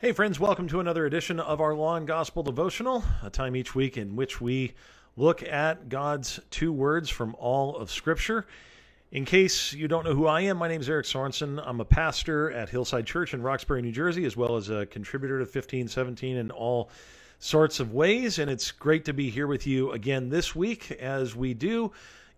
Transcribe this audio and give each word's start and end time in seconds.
Hey, 0.00 0.12
friends, 0.12 0.38
welcome 0.38 0.68
to 0.68 0.78
another 0.78 1.06
edition 1.06 1.40
of 1.40 1.60
our 1.60 1.74
Law 1.74 1.96
and 1.96 2.06
Gospel 2.06 2.44
Devotional, 2.44 3.02
a 3.24 3.30
time 3.30 3.56
each 3.56 3.74
week 3.74 3.96
in 3.96 4.14
which 4.14 4.40
we 4.40 4.74
look 5.16 5.42
at 5.42 5.88
God's 5.88 6.38
two 6.50 6.72
words 6.72 7.10
from 7.10 7.34
all 7.36 7.76
of 7.76 7.90
Scripture. 7.90 8.46
In 9.10 9.24
case 9.24 9.72
you 9.72 9.88
don't 9.88 10.04
know 10.04 10.14
who 10.14 10.28
I 10.28 10.42
am, 10.42 10.56
my 10.56 10.68
name 10.68 10.80
is 10.80 10.88
Eric 10.88 11.06
Sorensen. 11.06 11.60
I'm 11.66 11.80
a 11.80 11.84
pastor 11.84 12.52
at 12.52 12.68
Hillside 12.68 13.06
Church 13.06 13.34
in 13.34 13.42
Roxbury, 13.42 13.82
New 13.82 13.90
Jersey, 13.90 14.24
as 14.24 14.36
well 14.36 14.54
as 14.54 14.70
a 14.70 14.86
contributor 14.86 15.38
to 15.38 15.44
1517 15.44 16.36
in 16.36 16.52
all 16.52 16.90
sorts 17.40 17.80
of 17.80 17.92
ways. 17.92 18.38
And 18.38 18.48
it's 18.48 18.70
great 18.70 19.04
to 19.06 19.12
be 19.12 19.30
here 19.30 19.48
with 19.48 19.66
you 19.66 19.90
again 19.90 20.28
this 20.28 20.54
week 20.54 20.92
as 20.92 21.34
we 21.34 21.54
do 21.54 21.90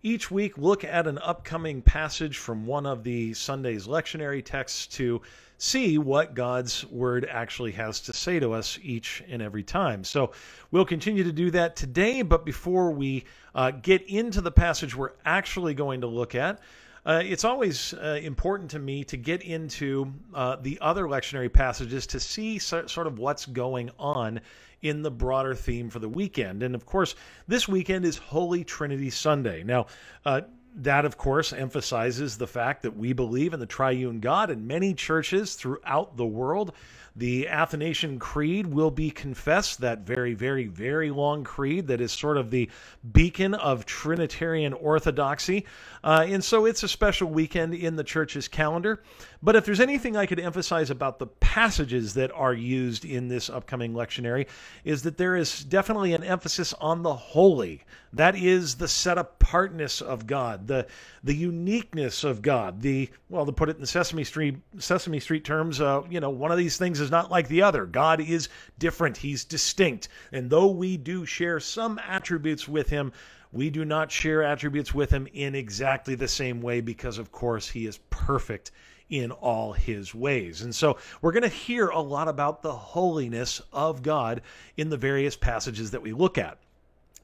each 0.03 0.31
week 0.31 0.57
look 0.57 0.83
at 0.83 1.07
an 1.07 1.17
upcoming 1.19 1.81
passage 1.81 2.37
from 2.37 2.65
one 2.65 2.85
of 2.85 3.03
the 3.03 3.33
Sunday's 3.33 3.87
lectionary 3.87 4.43
texts 4.43 4.87
to 4.87 5.21
see 5.57 5.99
what 5.99 6.33
God's 6.33 6.85
Word 6.87 7.27
actually 7.29 7.71
has 7.73 7.99
to 8.01 8.13
say 8.13 8.39
to 8.39 8.51
us 8.53 8.79
each 8.81 9.23
and 9.29 9.41
every 9.41 9.63
time. 9.63 10.03
So 10.03 10.31
we'll 10.71 10.85
continue 10.85 11.23
to 11.23 11.31
do 11.31 11.51
that 11.51 11.75
today, 11.75 12.23
but 12.23 12.45
before 12.45 12.91
we 12.91 13.25
uh, 13.53 13.71
get 13.71 14.01
into 14.03 14.41
the 14.41 14.51
passage 14.51 14.95
we're 14.95 15.11
actually 15.23 15.75
going 15.75 16.01
to 16.01 16.07
look 16.07 16.33
at, 16.33 16.59
uh, 17.05 17.21
it's 17.23 17.43
always 17.43 17.93
uh, 17.95 18.19
important 18.21 18.71
to 18.71 18.79
me 18.79 19.03
to 19.03 19.17
get 19.17 19.41
into 19.41 20.11
uh, 20.33 20.55
the 20.61 20.77
other 20.81 21.05
lectionary 21.05 21.51
passages 21.51 22.05
to 22.07 22.19
see 22.19 22.59
so, 22.59 22.85
sort 22.85 23.07
of 23.07 23.17
what's 23.17 23.45
going 23.45 23.89
on 23.97 24.39
in 24.81 25.01
the 25.01 25.11
broader 25.11 25.55
theme 25.55 25.89
for 25.89 25.99
the 25.99 26.09
weekend. 26.09 26.63
And 26.63 26.75
of 26.75 26.85
course, 26.85 27.15
this 27.47 27.67
weekend 27.67 28.05
is 28.05 28.17
Holy 28.17 28.63
Trinity 28.63 29.09
Sunday. 29.09 29.63
Now, 29.63 29.87
uh, 30.25 30.41
that, 30.75 31.05
of 31.05 31.17
course, 31.17 31.51
emphasizes 31.51 32.37
the 32.37 32.47
fact 32.47 32.83
that 32.83 32.95
we 32.95 33.13
believe 33.13 33.53
in 33.53 33.59
the 33.59 33.65
triune 33.65 34.21
God, 34.21 34.49
and 34.49 34.67
many 34.67 34.93
churches 34.93 35.55
throughout 35.55 36.15
the 36.15 36.25
world 36.25 36.73
the 37.15 37.47
Athanasian 37.47 38.19
Creed 38.19 38.67
will 38.67 38.91
be 38.91 39.11
confessed, 39.11 39.81
that 39.81 39.99
very, 39.99 40.33
very, 40.33 40.67
very 40.67 41.11
long 41.11 41.43
creed 41.43 41.87
that 41.87 41.99
is 41.99 42.11
sort 42.11 42.37
of 42.37 42.51
the 42.51 42.69
beacon 43.11 43.53
of 43.53 43.85
Trinitarian 43.85 44.73
orthodoxy. 44.73 45.65
Uh, 46.03 46.25
and 46.27 46.43
so 46.43 46.65
it's 46.65 46.83
a 46.83 46.87
special 46.87 47.29
weekend 47.29 47.73
in 47.73 47.95
the 47.95 48.03
church's 48.03 48.47
calendar. 48.47 49.03
But 49.43 49.55
if 49.55 49.65
there's 49.65 49.79
anything 49.79 50.15
I 50.15 50.25
could 50.25 50.39
emphasize 50.39 50.89
about 50.89 51.19
the 51.19 51.27
passages 51.27 52.13
that 52.13 52.31
are 52.31 52.53
used 52.53 53.03
in 53.03 53.27
this 53.27 53.49
upcoming 53.49 53.93
lectionary, 53.93 54.47
is 54.83 55.03
that 55.03 55.17
there 55.17 55.35
is 55.35 55.63
definitely 55.63 56.13
an 56.13 56.23
emphasis 56.23 56.73
on 56.79 57.03
the 57.03 57.13
holy. 57.13 57.83
That 58.13 58.35
is 58.35 58.75
the 58.75 58.89
set 58.89 59.17
apartness 59.17 60.01
of 60.01 60.27
God, 60.27 60.67
the 60.67 60.87
the 61.23 61.35
uniqueness 61.35 62.25
of 62.25 62.41
God. 62.41 62.81
The 62.81 63.09
well, 63.29 63.45
to 63.45 63.53
put 63.53 63.69
it 63.69 63.77
in 63.77 63.85
Sesame 63.85 64.25
Street 64.25 64.57
Sesame 64.77 65.19
Street 65.21 65.45
terms, 65.45 65.79
uh, 65.79 66.01
you 66.09 66.19
know, 66.19 66.29
one 66.29 66.51
of 66.51 66.57
these 66.57 66.77
things 66.77 66.99
is 66.99 67.09
not 67.09 67.31
like 67.31 67.47
the 67.47 67.61
other. 67.61 67.85
God 67.85 68.19
is 68.19 68.49
different. 68.77 69.17
He's 69.17 69.45
distinct, 69.45 70.09
and 70.31 70.49
though 70.49 70.67
we 70.67 70.97
do 70.97 71.25
share 71.25 71.59
some 71.61 71.99
attributes 72.05 72.67
with 72.67 72.89
Him, 72.89 73.13
we 73.53 73.69
do 73.69 73.85
not 73.85 74.11
share 74.11 74.43
attributes 74.43 74.93
with 74.93 75.09
Him 75.09 75.27
in 75.33 75.55
exactly 75.55 76.15
the 76.15 76.27
same 76.27 76.61
way 76.61 76.81
because, 76.81 77.17
of 77.17 77.31
course, 77.31 77.69
He 77.69 77.85
is 77.85 77.99
perfect 78.09 78.71
in 79.11 79.29
all 79.29 79.73
his 79.73 80.15
ways. 80.15 80.61
And 80.61 80.73
so 80.73 80.97
we're 81.21 81.33
going 81.33 81.43
to 81.43 81.49
hear 81.49 81.89
a 81.89 81.99
lot 81.99 82.29
about 82.29 82.61
the 82.61 82.73
holiness 82.73 83.61
of 83.73 84.01
God 84.01 84.41
in 84.77 84.89
the 84.89 84.95
various 84.95 85.35
passages 85.35 85.91
that 85.91 86.01
we 86.01 86.13
look 86.13 86.37
at. 86.37 86.57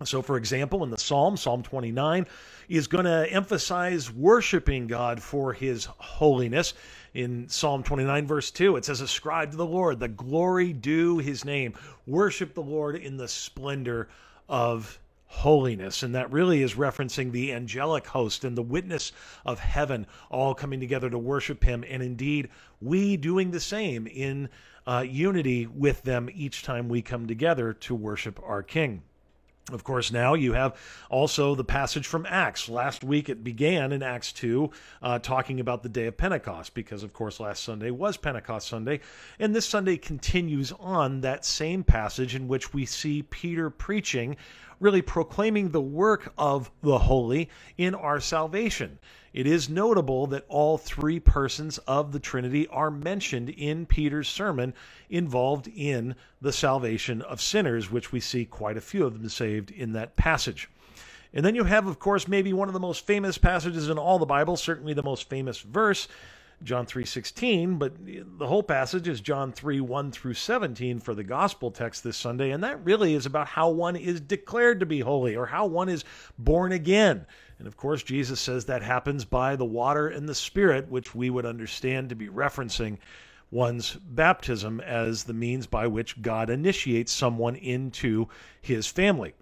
So, 0.04 0.22
for 0.22 0.38
example, 0.38 0.84
in 0.84 0.92
the 0.92 0.98
Psalm, 0.98 1.38
Psalm 1.38 1.64
29 1.64 2.28
is 2.70 2.86
going 2.88 3.06
to 3.06 3.28
emphasize 3.32 4.12
worshiping 4.12 4.86
God 4.86 5.22
for 5.22 5.54
his 5.54 5.86
holiness. 5.86 6.76
In 7.16 7.50
Psalm 7.50 7.82
29, 7.82 8.28
verse 8.28 8.52
2, 8.52 8.76
it 8.76 8.86
says, 8.86 9.02
Ascribe 9.02 9.52
to 9.52 9.58
the 9.58 9.66
Lord 9.66 10.00
the 10.00 10.08
glory 10.08 10.72
due 10.72 11.18
his 11.18 11.44
name. 11.44 11.74
Worship 12.06 12.54
the 12.54 12.62
Lord 12.62 12.96
in 12.96 13.18
the 13.18 13.28
splendor 13.28 14.08
of 14.48 15.00
holiness. 15.26 16.04
And 16.04 16.14
that 16.14 16.32
really 16.32 16.62
is 16.62 16.76
referencing 16.76 17.32
the 17.32 17.54
angelic 17.54 18.06
host 18.06 18.44
and 18.44 18.56
the 18.56 18.62
witness 18.62 19.12
of 19.46 19.60
heaven 19.60 20.06
all 20.30 20.54
coming 20.54 20.80
together 20.80 21.10
to 21.10 21.18
worship 21.18 21.64
him. 21.64 21.84
And 21.88 22.04
indeed, 22.04 22.50
we 22.82 23.18
doing 23.18 23.50
the 23.50 23.60
same 23.60 24.06
in 24.06 24.50
uh, 24.86 25.04
unity 25.08 25.66
with 25.66 26.04
them 26.04 26.30
each 26.34 26.64
time 26.64 26.88
we 26.88 27.02
come 27.02 27.28
together 27.28 27.74
to 27.74 27.96
worship 27.96 28.40
our 28.44 28.64
King. 28.64 29.02
Of 29.72 29.84
course, 29.84 30.14
now 30.14 30.34
you 30.34 30.54
have 30.54 30.78
also 31.10 31.54
the 31.54 31.66
passage 31.66 32.08
from 32.08 32.26
Acts. 32.30 32.70
Last 32.70 33.04
week 33.04 33.28
it 33.28 33.44
began 33.44 33.92
in 33.92 34.02
Acts 34.02 34.32
2, 34.32 34.72
uh, 35.02 35.20
talking 35.20 35.60
about 35.60 35.84
the 35.84 35.90
day 35.90 36.06
of 36.06 36.16
Pentecost, 36.16 36.74
because, 36.74 37.04
of 37.04 37.12
course, 37.12 37.42
last 37.42 37.66
Sunday 37.66 37.92
was 37.92 38.16
Pentecost 38.16 38.70
Sunday. 38.70 39.02
And 39.40 39.54
this 39.54 39.66
Sunday 39.66 39.98
continues 39.98 40.72
on 40.80 41.20
that 41.22 41.44
same 41.44 41.84
passage 41.84 42.34
in 42.34 42.48
which 42.48 42.74
we 42.74 42.86
see 42.86 43.24
Peter 43.24 43.70
preaching 43.70 44.38
really 44.80 45.02
proclaiming 45.02 45.70
the 45.70 45.82
work 45.82 46.34
of 46.38 46.72
the 46.82 47.00
holy 47.00 47.50
in 47.78 47.96
our 47.96 48.20
salvation. 48.20 49.00
It 49.34 49.46
is 49.46 49.70
notable 49.70 50.28
that 50.28 50.46
all 50.48 50.78
three 50.78 51.20
persons 51.20 51.78
of 51.80 52.12
the 52.12 52.20
Trinity 52.20 52.68
are 52.70 52.90
mentioned 52.90 53.50
in 53.50 53.86
Peter's 53.86 54.30
sermon 54.30 54.74
involved 55.10 55.68
in 55.68 56.16
the 56.42 56.52
salvation 56.52 57.22
of 57.22 57.42
sinners, 57.42 57.92
which 57.92 58.12
we 58.12 58.20
see 58.20 58.46
quite 58.46 58.78
a 58.78 58.82
few 58.82 59.06
of 59.06 59.14
them 59.14 59.30
saved 59.30 59.72
in 59.72 59.94
that 59.94 60.16
passage. 60.16 60.70
And 61.34 61.46
then 61.46 61.56
you 61.56 61.66
have, 61.66 61.88
of 61.88 62.00
course, 62.00 62.28
maybe 62.28 62.54
one 62.54 62.68
of 62.68 62.74
the 62.74 62.80
most 62.80 63.06
famous 63.06 63.38
passages 63.38 63.90
in 63.90 63.98
all 63.98 64.18
the 64.18 64.26
Bible, 64.26 64.58
certainly 64.58 64.94
the 64.94 65.04
most 65.04 65.30
famous 65.30 65.60
verse, 65.60 66.08
John 66.64 66.86
3:16, 66.88 67.78
but 67.78 67.94
the 68.04 68.48
whole 68.48 68.64
passage 68.64 69.08
is 69.08 69.22
John 69.22 69.52
3 69.52 69.80
1 69.80 70.12
through 70.12 70.34
17 70.34 71.00
for 71.00 71.14
the 71.14 71.24
gospel 71.24 71.70
text 71.70 72.04
this 72.04 72.18
Sunday, 72.18 72.50
and 72.50 72.64
that 72.64 72.84
really 72.84 73.14
is 73.14 73.28
about 73.28 73.48
how 73.48 73.70
one 73.70 73.96
is 73.96 74.20
declared 74.20 74.80
to 74.80 74.86
be 74.86 75.02
holy 75.02 75.36
or 75.36 75.46
how 75.46 75.68
one 75.68 75.88
is 75.88 76.04
born 76.38 76.72
again. 76.72 77.28
And 77.60 77.68
of 77.68 77.78
course, 77.78 78.02
Jesus 78.02 78.40
says 78.40 78.66
that 78.66 78.82
happens 78.82 79.24
by 79.24 79.56
the 79.56 79.66
water 79.66 80.08
and 80.08 80.28
the 80.28 80.36
Spirit, 80.36 80.90
which 80.90 81.14
we 81.14 81.30
would 81.30 81.46
understand 81.46 82.10
to 82.10 82.16
be 82.16 82.28
referencing 82.28 82.98
one's 83.52 83.96
baptism 83.96 84.82
as 84.82 85.24
the 85.24 85.34
means 85.34 85.68
by 85.68 85.88
which 85.88 86.22
God 86.22 86.50
initiates 86.50 87.12
someone 87.12 87.56
into 87.56 88.28
his 88.60 88.88
family. 88.88 89.34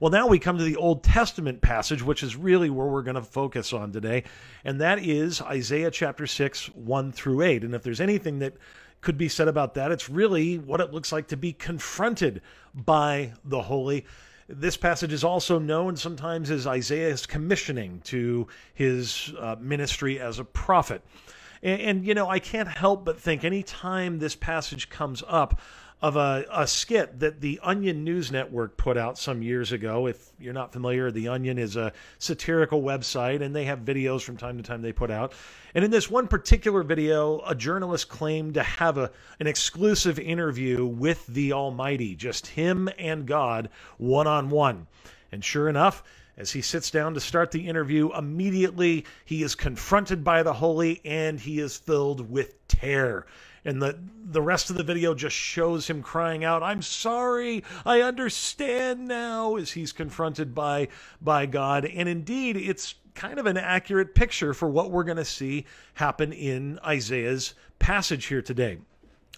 Well, 0.00 0.10
now 0.10 0.26
we 0.26 0.38
come 0.38 0.58
to 0.58 0.64
the 0.64 0.76
Old 0.76 1.02
Testament 1.02 1.60
passage, 1.60 2.02
which 2.02 2.22
is 2.22 2.36
really 2.36 2.70
where 2.70 2.86
we're 2.86 3.02
going 3.02 3.14
to 3.14 3.22
focus 3.22 3.72
on 3.72 3.92
today, 3.92 4.24
and 4.64 4.80
that 4.80 4.98
is 4.98 5.40
Isaiah 5.42 5.90
chapter 5.90 6.26
6, 6.26 6.66
1 6.74 7.12
through 7.12 7.42
8. 7.42 7.64
And 7.64 7.74
if 7.74 7.82
there's 7.82 8.00
anything 8.00 8.38
that 8.40 8.54
could 9.00 9.18
be 9.18 9.28
said 9.28 9.48
about 9.48 9.74
that, 9.74 9.92
it's 9.92 10.08
really 10.08 10.58
what 10.58 10.80
it 10.80 10.92
looks 10.92 11.12
like 11.12 11.28
to 11.28 11.36
be 11.36 11.52
confronted 11.52 12.40
by 12.74 13.32
the 13.44 13.62
holy. 13.62 14.06
This 14.48 14.76
passage 14.76 15.12
is 15.12 15.24
also 15.24 15.58
known 15.58 15.96
sometimes 15.96 16.50
as 16.50 16.66
Isaiah's 16.66 17.26
commissioning 17.26 18.00
to 18.04 18.46
his 18.74 19.32
uh, 19.38 19.56
ministry 19.58 20.20
as 20.20 20.38
a 20.38 20.44
prophet. 20.44 21.02
And, 21.62 21.80
and, 21.80 22.06
you 22.06 22.14
know, 22.14 22.28
I 22.28 22.38
can't 22.38 22.68
help 22.68 23.04
but 23.04 23.18
think 23.18 23.44
anytime 23.44 24.18
this 24.18 24.36
passage 24.36 24.90
comes 24.90 25.22
up, 25.26 25.60
of 26.02 26.16
a, 26.16 26.44
a 26.52 26.66
skit 26.66 27.20
that 27.20 27.40
the 27.40 27.58
Onion 27.62 28.04
News 28.04 28.30
Network 28.30 28.76
put 28.76 28.98
out 28.98 29.18
some 29.18 29.42
years 29.42 29.72
ago. 29.72 30.06
If 30.06 30.32
you're 30.38 30.52
not 30.52 30.72
familiar, 30.72 31.10
the 31.10 31.28
Onion 31.28 31.58
is 31.58 31.76
a 31.76 31.92
satirical 32.18 32.82
website 32.82 33.42
and 33.42 33.56
they 33.56 33.64
have 33.64 33.80
videos 33.80 34.20
from 34.22 34.36
time 34.36 34.58
to 34.58 34.62
time 34.62 34.82
they 34.82 34.92
put 34.92 35.10
out. 35.10 35.32
And 35.74 35.84
in 35.84 35.90
this 35.90 36.10
one 36.10 36.28
particular 36.28 36.82
video, 36.82 37.42
a 37.46 37.54
journalist 37.54 38.08
claimed 38.08 38.54
to 38.54 38.62
have 38.62 38.98
a, 38.98 39.10
an 39.40 39.46
exclusive 39.46 40.18
interview 40.18 40.84
with 40.84 41.26
the 41.26 41.52
Almighty, 41.52 42.14
just 42.14 42.48
him 42.48 42.88
and 42.98 43.26
God 43.26 43.70
one 43.96 44.26
on 44.26 44.50
one. 44.50 44.86
And 45.32 45.42
sure 45.42 45.68
enough, 45.68 46.04
as 46.36 46.52
he 46.52 46.60
sits 46.62 46.90
down 46.90 47.14
to 47.14 47.20
start 47.20 47.50
the 47.50 47.66
interview, 47.66 48.10
immediately 48.12 49.06
he 49.24 49.42
is 49.42 49.54
confronted 49.54 50.22
by 50.22 50.42
the 50.42 50.52
holy 50.52 51.00
and 51.04 51.40
he 51.40 51.60
is 51.60 51.76
filled 51.76 52.28
with 52.28 52.66
terror 52.68 53.26
and 53.64 53.80
the 53.80 53.98
the 54.26 54.42
rest 54.42 54.70
of 54.70 54.76
the 54.76 54.82
video 54.82 55.14
just 55.14 55.36
shows 55.36 55.88
him 55.88 56.02
crying 56.02 56.44
out 56.44 56.62
i'm 56.62 56.82
sorry 56.82 57.62
i 57.84 58.00
understand 58.00 59.06
now 59.06 59.56
as 59.56 59.72
he's 59.72 59.92
confronted 59.92 60.54
by 60.54 60.88
by 61.20 61.46
god. 61.46 61.84
And 61.84 62.08
indeed 62.08 62.56
it's 62.56 62.96
kind 63.14 63.38
of 63.38 63.46
an 63.46 63.56
accurate 63.56 64.14
picture 64.14 64.52
for 64.52 64.68
what 64.68 64.90
we're 64.90 65.04
going 65.04 65.16
to 65.16 65.24
see 65.24 65.66
happen 65.94 66.32
in 66.32 66.78
isaiah's 66.84 67.54
passage 67.78 68.26
here 68.26 68.42
today. 68.42 68.78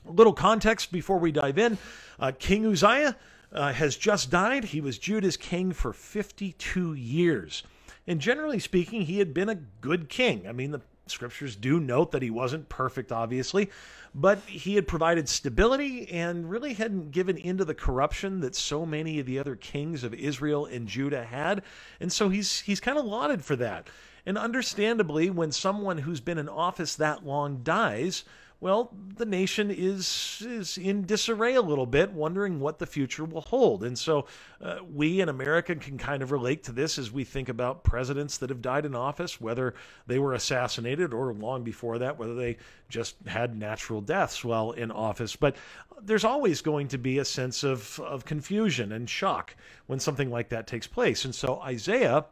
A 0.07 0.11
little 0.11 0.33
context 0.33 0.93
before 0.93 1.19
we 1.19 1.31
dive 1.31 1.59
in. 1.59 1.79
Uh, 2.19 2.33
king 2.39 2.65
uzziah 2.67 3.17
uh, 3.53 3.73
has 3.73 3.97
just 3.97 4.31
died. 4.31 4.65
He 4.65 4.81
was 4.81 4.99
judah's 4.99 5.37
king 5.37 5.73
for 5.73 5.93
52 5.93 6.95
years. 6.95 7.63
And 8.07 8.21
generally 8.21 8.61
speaking, 8.61 9.03
he 9.03 9.19
had 9.19 9.35
been 9.35 9.49
a 9.49 9.57
good 9.57 10.09
king. 10.09 10.47
I 10.49 10.53
mean, 10.53 10.71
the 10.71 10.81
scriptures 11.07 11.57
do 11.57 11.81
note 11.81 12.13
that 12.13 12.23
he 12.23 12.31
wasn't 12.31 12.69
perfect, 12.69 13.13
obviously, 13.13 13.71
but 14.15 14.39
he 14.41 14.75
had 14.75 14.89
provided 14.89 15.29
stability 15.29 16.09
and 16.11 16.51
really 16.51 16.75
hadn't 16.75 17.11
given 17.11 17.37
into 17.37 17.65
the 17.65 17.75
corruption 17.75 18.41
that 18.41 18.55
so 18.55 18.87
many 18.87 19.21
of 19.21 19.27
the 19.27 19.39
other 19.39 19.57
kings 19.57 20.05
of 20.05 20.15
Israel 20.15 20.67
and 20.67 20.89
Judah 20.89 21.25
had. 21.25 21.63
And 22.01 22.13
so 22.13 22.29
he's 22.29 22.61
he's 22.61 22.81
kind 22.81 22.99
of 22.99 23.05
lauded 23.05 23.45
for 23.45 23.57
that. 23.57 23.89
And 24.25 24.37
understandably, 24.37 25.31
when 25.31 25.53
someone 25.53 25.99
who's 25.99 26.21
been 26.21 26.39
in 26.39 26.49
office 26.49 26.97
that 26.97 27.25
long 27.25 27.63
dies, 27.63 28.25
well, 28.59 28.91
the 29.17 29.27
nation 29.27 29.71
is 29.71 30.43
is 30.47 30.79
in 30.79 31.05
disarray 31.05 31.55
a 31.55 31.61
little 31.61 31.85
bit, 31.85 32.13
wondering 32.13 32.59
what 32.59 32.79
the 32.79 32.87
future 32.87 33.25
will 33.25 33.43
hold. 33.43 33.85
And 33.85 33.99
so, 33.99 34.27
uh, 34.63 34.79
we 34.95 35.21
in 35.21 35.29
America 35.29 35.75
can 35.75 35.99
kind 35.99 36.23
of 36.23 36.33
relate 36.33 36.65
to 36.65 36.73
this 36.73 36.99
as 36.99 37.13
we 37.13 37.23
think 37.23 37.51
about 37.51 37.85
presidents 37.85 38.39
that 38.39 38.49
have 38.49 38.63
died 38.63 38.87
in 38.87 38.95
office, 38.95 39.41
whether 39.41 39.75
they 40.07 40.19
were 40.19 40.33
assassinated 40.33 41.13
or 41.13 41.35
long 41.35 41.65
before 41.65 41.99
that, 41.99 42.19
whether 42.19 42.35
they 42.35 42.57
just 42.89 43.17
had 43.27 43.59
natural 43.59 44.01
deaths 44.01 44.43
while 44.43 44.71
in 44.73 44.91
office. 44.91 45.37
But 45.37 45.57
there's 46.01 46.25
always 46.25 46.63
going 46.63 46.89
to 46.89 46.99
be 46.99 47.19
a 47.19 47.25
sense 47.27 47.63
of 47.63 48.01
of 48.01 48.25
confusion 48.25 48.93
and 48.93 49.09
shock 49.09 49.55
when 49.87 50.01
something 50.01 50.31
like 50.31 50.49
that 50.49 50.67
takes 50.67 50.87
place. 50.87 51.27
And 51.27 51.35
so, 51.35 51.61
Isaiah, 51.61 52.25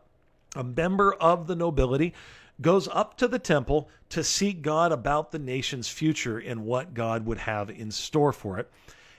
a 0.57 0.65
member 0.65 1.13
of 1.15 1.47
the 1.47 1.57
nobility 1.57 2.15
goes 2.61 2.89
up 2.89 3.17
to 3.19 3.29
the 3.29 3.39
temple 3.39 3.89
to 4.11 4.23
seek 4.23 4.63
God 4.63 4.93
about 4.93 5.31
the 5.31 5.39
nation's 5.39 5.89
future 5.89 6.39
and 6.39 6.65
what 6.65 6.95
God 6.95 7.27
would 7.27 7.39
have 7.39 7.71
in 7.71 7.91
store 7.91 8.33
for 8.33 8.59
it. 8.59 8.71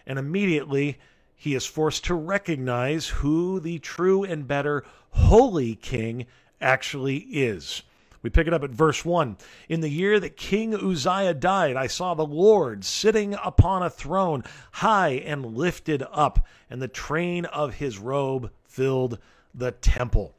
And 0.06 0.18
immediately 0.18 0.98
he 1.36 1.54
is 1.54 1.66
forced 1.66 2.06
to 2.06 2.16
recognize 2.16 3.08
who 3.08 3.60
the 3.60 3.80
true 3.80 4.24
and 4.24 4.48
better 4.48 4.86
holy 5.12 5.76
king 5.76 6.26
actually 6.62 7.18
is. 7.18 7.84
We 8.22 8.32
pick 8.32 8.48
it 8.48 8.54
up 8.56 8.64
at 8.64 8.72
verse 8.72 9.06
1. 9.06 9.38
In 9.70 9.82
the 9.82 9.90
year 9.90 10.20
that 10.20 10.36
King 10.36 10.74
Uzziah 10.74 11.36
died, 11.36 11.76
I 11.76 11.86
saw 11.86 12.16
the 12.16 12.26
Lord 12.26 12.84
sitting 12.84 13.36
upon 13.36 13.84
a 13.84 13.90
throne, 13.92 14.44
high 14.72 15.22
and 15.26 15.56
lifted 15.56 16.04
up, 16.12 16.44
and 16.68 16.82
the 16.82 16.88
train 16.88 17.46
of 17.46 17.76
his 17.76 18.00
robe 18.00 18.50
filled 18.64 19.20
the 19.54 19.74
temple. 19.74 20.34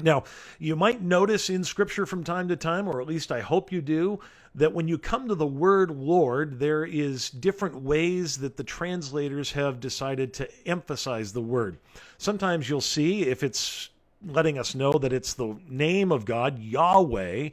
Now, 0.00 0.24
you 0.58 0.76
might 0.76 1.02
notice 1.02 1.50
in 1.50 1.64
Scripture 1.64 2.06
from 2.06 2.22
time 2.22 2.48
to 2.48 2.56
time, 2.56 2.86
or 2.88 3.00
at 3.00 3.08
least 3.08 3.32
I 3.32 3.40
hope 3.40 3.72
you 3.72 3.80
do, 3.80 4.20
that 4.54 4.72
when 4.72 4.88
you 4.88 4.96
come 4.98 5.28
to 5.28 5.34
the 5.34 5.46
word 5.46 5.90
Lord, 5.90 6.58
there 6.58 6.84
is 6.84 7.30
different 7.30 7.82
ways 7.82 8.38
that 8.38 8.56
the 8.56 8.64
translators 8.64 9.52
have 9.52 9.80
decided 9.80 10.32
to 10.34 10.48
emphasize 10.66 11.32
the 11.32 11.42
word. 11.42 11.78
Sometimes 12.16 12.68
you'll 12.68 12.80
see 12.80 13.22
if 13.22 13.42
it's 13.42 13.90
letting 14.26 14.58
us 14.58 14.74
know 14.74 14.92
that 14.92 15.12
it's 15.12 15.34
the 15.34 15.56
name 15.68 16.10
of 16.12 16.24
God, 16.24 16.58
Yahweh. 16.58 17.50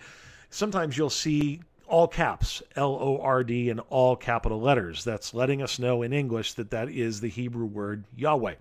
Sometimes 0.50 0.98
you'll 0.98 1.10
see 1.10 1.62
all 1.88 2.08
caps, 2.08 2.64
L 2.76 2.98
O 3.00 3.20
R 3.22 3.44
D, 3.44 3.70
in 3.70 3.80
all 3.80 4.16
capital 4.16 4.60
letters. 4.60 5.04
That's 5.04 5.34
letting 5.34 5.62
us 5.62 5.78
know 5.78 6.02
in 6.02 6.14
English 6.14 6.54
that 6.54 6.72
that 6.72 6.90
is 6.90 7.22
the 7.22 7.28
Hebrew 7.28 7.66
word 7.66 8.06
Yahweh. 8.16 8.56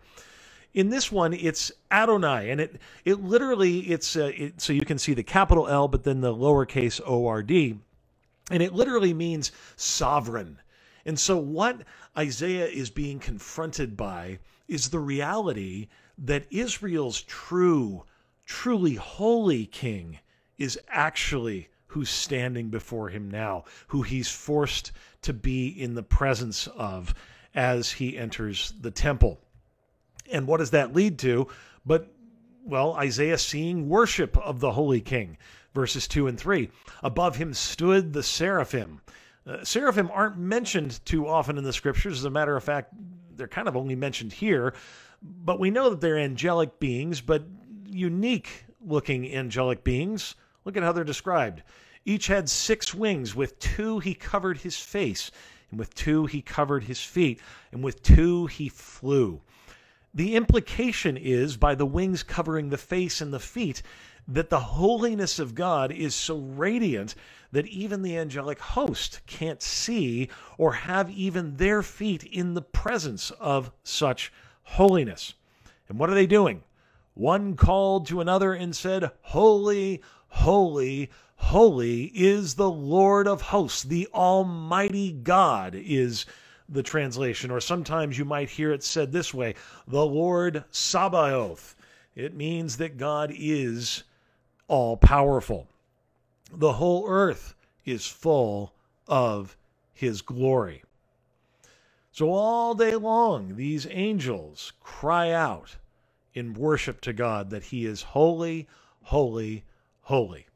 In 0.75 0.91
this 0.91 1.13
one, 1.13 1.33
it's 1.33 1.71
Adonai, 1.93 2.51
and 2.51 2.61
it 2.61 2.81
it 3.05 3.23
literally 3.23 3.79
it's 3.93 4.17
uh, 4.17 4.33
it, 4.37 4.61
so 4.61 4.73
you 4.73 4.85
can 4.85 4.99
see 4.99 5.15
the 5.15 5.23
capital 5.23 5.69
L, 5.69 5.87
but 5.87 6.03
then 6.03 6.21
the 6.21 6.35
lowercase 6.35 7.01
O 7.07 7.27
R 7.27 7.45
D, 7.45 7.79
and 8.51 8.61
it 8.61 8.75
literally 8.75 9.15
means 9.15 9.53
sovereign. 9.77 10.59
And 11.07 11.17
so, 11.19 11.37
what 11.37 11.83
Isaiah 12.19 12.67
is 12.67 12.91
being 12.91 13.21
confronted 13.21 13.97
by 13.97 14.41
is 14.67 14.89
the 14.89 14.99
reality 14.99 15.89
that 16.19 16.47
Israel's 16.51 17.23
true, 17.23 18.05
truly 18.45 18.95
holy 18.95 19.67
king 19.67 20.19
is 20.59 20.79
actually 20.89 21.69
who's 21.87 22.11
standing 22.11 22.69
before 22.71 23.11
him 23.11 23.31
now, 23.31 23.65
who 23.89 24.03
he's 24.03 24.29
forced 24.29 24.91
to 25.23 25.33
be 25.33 25.69
in 25.69 25.95
the 25.95 26.03
presence 26.03 26.67
of 26.67 27.15
as 27.55 27.93
he 27.93 28.19
enters 28.19 28.73
the 28.81 28.91
temple. 28.91 29.41
And 30.31 30.47
what 30.47 30.59
does 30.59 30.71
that 30.71 30.95
lead 30.95 31.19
to? 31.21 31.49
But, 31.85 32.13
well, 32.65 32.95
Isaiah 32.95 33.39
seeing 33.39 33.89
worship 33.89 34.37
of 34.39 34.61
the 34.61 34.73
Holy 34.73 35.01
King, 35.01 35.37
verses 35.75 36.09
2 36.09 36.27
and 36.29 36.39
3. 36.39 36.71
Above 37.03 37.37
him 37.37 37.53
stood 37.53 38.13
the 38.13 38.23
seraphim. 38.23 39.01
Uh, 39.47 39.63
seraphim 39.63 40.11
aren't 40.13 40.39
mentioned 40.39 41.05
too 41.05 41.29
often 41.29 41.59
in 41.59 41.65
the 41.65 41.73
scriptures. 41.73 42.19
As 42.19 42.25
a 42.25 42.31
matter 42.31 42.57
of 42.57 42.65
fact, 42.65 42.95
they're 43.37 43.49
kind 43.49 43.69
of 43.69 43.77
only 43.77 43.95
mentioned 43.95 44.33
here. 44.33 44.75
But 45.23 45.61
we 45.61 45.71
know 45.71 45.91
that 45.91 46.01
they're 46.01 46.19
angelic 46.19 46.79
beings, 46.81 47.21
but 47.21 47.45
unique 47.87 48.65
looking 48.81 49.33
angelic 49.35 49.85
beings. 49.85 50.35
Look 50.65 50.77
at 50.77 50.83
how 50.83 50.93
they're 50.93 51.05
described. 51.05 51.63
Each 52.05 52.27
had 52.27 52.49
six 52.49 52.95
wings. 52.95 53.35
With 53.35 53.59
two 53.59 53.99
he 53.99 54.15
covered 54.15 54.59
his 54.59 54.79
face, 54.79 55.31
and 55.71 55.79
with 55.79 55.95
two 55.95 56.27
he 56.27 56.43
covered 56.43 56.85
his 56.85 57.03
feet, 57.03 57.41
and 57.73 57.83
with 57.83 58.03
two 58.03 58.47
he 58.47 58.69
flew. 58.69 59.41
The 60.15 60.37
implication 60.37 61.17
is, 61.17 61.57
by 61.57 61.75
the 61.75 61.87
wings 61.87 62.23
covering 62.23 62.69
the 62.69 62.79
face 62.79 63.21
and 63.21 63.33
the 63.33 63.41
feet, 63.41 63.83
that 64.29 64.49
the 64.49 64.61
holiness 64.61 65.41
of 65.41 65.57
God 65.57 65.91
is 65.91 66.15
so 66.15 66.39
radiant 66.39 67.17
that 67.51 67.67
even 67.67 68.03
the 68.03 68.17
angelic 68.17 68.59
host 68.61 69.21
can't 69.27 69.61
see 69.61 70.29
or 70.57 70.73
have 70.73 71.11
even 71.11 71.57
their 71.57 71.83
feet 71.83 72.23
in 72.23 72.55
the 72.55 72.63
presence 72.63 73.33
of 73.33 73.73
such 73.83 74.33
holiness. 74.63 75.35
And 75.89 75.99
what 75.99 76.11
are 76.11 76.15
they 76.15 76.27
doing? 76.27 76.63
One 77.15 77.55
called 77.57 78.07
to 78.07 78.21
another 78.21 78.55
and 78.55 78.75
said, 78.75 79.11
Holy, 79.21 80.01
holy, 80.29 81.11
holy 81.37 82.05
is 82.15 82.55
the 82.55 82.71
Lord 82.71 83.27
of 83.29 83.43
hosts. 83.43 83.83
The 83.83 84.09
Almighty 84.15 85.13
God 85.13 85.75
is 85.75 86.25
the 86.69 86.83
translation, 86.83 87.51
or 87.51 87.61
sometimes 87.61 88.19
you 88.19 88.25
might 88.25 88.51
hear 88.51 88.73
it 88.73 88.83
said 88.83 89.13
this 89.13 89.35
way 89.35 89.55
the 89.87 90.05
Lord 90.05 90.65
Sabaoth. 90.71 91.75
It 92.15 92.35
means 92.35 92.77
that 92.77 92.97
God 92.97 93.33
is 93.37 94.05
all 94.69 94.97
powerful. 94.97 95.69
The 96.53 96.75
whole 96.75 97.09
earth 97.09 97.55
is 97.85 98.07
full 98.07 98.73
of 99.09 99.57
his 99.93 100.23
glory. 100.23 100.83
So 102.13 102.31
all 102.31 102.75
day 102.75 102.95
long, 102.95 103.57
these 103.57 103.89
angels 103.91 104.73
cry 104.81 105.33
out 105.33 105.77
in 106.33 106.55
worship 106.55 107.01
to 107.03 107.13
God 107.13 107.51
that 107.51 107.65
he 107.65 107.87
is 107.87 108.03
holy, 108.03 108.69
holy, 109.03 109.65
holy. 110.03 110.47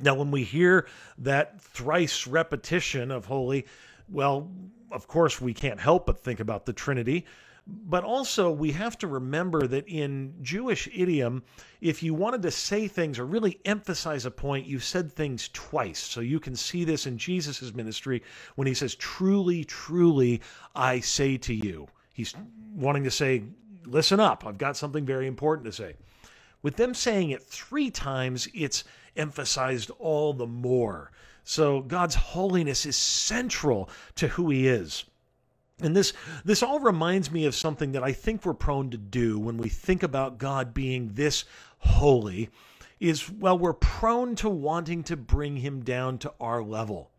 Now, 0.00 0.14
when 0.14 0.30
we 0.30 0.42
hear 0.42 0.86
that 1.18 1.60
thrice 1.60 2.26
repetition 2.26 3.10
of 3.10 3.26
holy, 3.26 3.66
well, 4.08 4.50
of 4.92 5.08
course, 5.08 5.40
we 5.40 5.54
can't 5.54 5.80
help 5.80 6.06
but 6.06 6.20
think 6.20 6.40
about 6.40 6.66
the 6.66 6.72
Trinity. 6.72 7.26
But 7.64 8.02
also, 8.02 8.50
we 8.50 8.72
have 8.72 8.98
to 8.98 9.06
remember 9.06 9.68
that 9.68 9.86
in 9.86 10.34
Jewish 10.42 10.88
idiom, 10.92 11.44
if 11.80 12.02
you 12.02 12.12
wanted 12.12 12.42
to 12.42 12.50
say 12.50 12.88
things 12.88 13.20
or 13.20 13.24
really 13.24 13.60
emphasize 13.64 14.26
a 14.26 14.32
point, 14.32 14.66
you 14.66 14.80
said 14.80 15.12
things 15.12 15.48
twice. 15.52 16.00
So 16.00 16.20
you 16.20 16.40
can 16.40 16.56
see 16.56 16.84
this 16.84 17.06
in 17.06 17.18
Jesus' 17.18 17.72
ministry 17.72 18.22
when 18.56 18.66
he 18.66 18.74
says, 18.74 18.96
Truly, 18.96 19.64
truly, 19.64 20.40
I 20.74 21.00
say 21.00 21.36
to 21.38 21.54
you. 21.54 21.86
He's 22.12 22.34
wanting 22.74 23.04
to 23.04 23.12
say, 23.12 23.44
Listen 23.84 24.18
up, 24.18 24.44
I've 24.44 24.58
got 24.58 24.76
something 24.76 25.06
very 25.06 25.28
important 25.28 25.66
to 25.66 25.72
say. 25.72 25.94
With 26.62 26.76
them 26.76 26.94
saying 26.94 27.30
it 27.30 27.42
three 27.42 27.90
times, 27.90 28.48
it's 28.54 28.84
emphasized 29.16 29.90
all 29.98 30.32
the 30.32 30.46
more. 30.46 31.10
So 31.44 31.80
God's 31.80 32.14
holiness 32.14 32.86
is 32.86 32.96
central 32.96 33.88
to 34.16 34.28
who 34.28 34.50
he 34.50 34.68
is. 34.68 35.04
And 35.80 35.96
this 35.96 36.12
this 36.44 36.62
all 36.62 36.80
reminds 36.80 37.30
me 37.30 37.46
of 37.46 37.54
something 37.54 37.92
that 37.92 38.04
I 38.04 38.12
think 38.12 38.44
we're 38.44 38.54
prone 38.54 38.90
to 38.90 38.96
do 38.96 39.38
when 39.38 39.56
we 39.56 39.68
think 39.68 40.02
about 40.02 40.38
God 40.38 40.72
being 40.72 41.14
this 41.14 41.44
holy 41.78 42.50
is 43.00 43.28
well 43.30 43.58
we're 43.58 43.72
prone 43.72 44.36
to 44.36 44.48
wanting 44.48 45.02
to 45.02 45.16
bring 45.16 45.56
him 45.56 45.82
down 45.82 46.18
to 46.18 46.32
our 46.40 46.62
level 46.62 47.11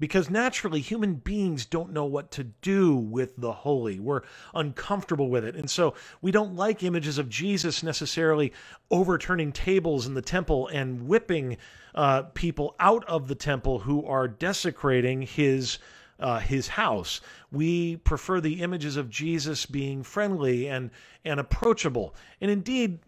because 0.00 0.30
naturally 0.30 0.80
human 0.80 1.14
beings 1.14 1.66
don't 1.66 1.92
know 1.92 2.06
what 2.06 2.30
to 2.32 2.44
do 2.44 2.96
with 2.96 3.36
the 3.36 3.52
holy. 3.52 4.00
We're 4.00 4.22
uncomfortable 4.54 5.28
with 5.28 5.44
it. 5.44 5.54
And 5.54 5.70
so 5.70 5.94
we 6.22 6.32
don't 6.32 6.56
like 6.56 6.82
images 6.82 7.18
of 7.18 7.28
Jesus 7.28 7.82
necessarily 7.82 8.52
overturning 8.90 9.52
tables 9.52 10.06
in 10.06 10.14
the 10.14 10.22
temple 10.22 10.68
and 10.68 11.06
whipping 11.06 11.58
uh, 11.94 12.22
people 12.34 12.74
out 12.80 13.04
of 13.04 13.28
the 13.28 13.34
temple 13.34 13.78
who 13.78 14.04
are 14.06 14.26
desecrating 14.26 15.22
his. 15.22 15.78
Uh, 16.18 16.38
his 16.38 16.68
house. 16.68 17.22
We 17.50 17.96
prefer 17.96 18.42
the 18.42 18.60
images 18.60 18.98
of 18.98 19.08
Jesus 19.08 19.64
being 19.64 20.02
friendly 20.02 20.68
and 20.68 20.90
and 21.24 21.40
approachable. 21.40 22.14
And 22.42 22.50
indeed, 22.50 22.98